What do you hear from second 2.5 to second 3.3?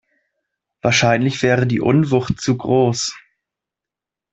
groß.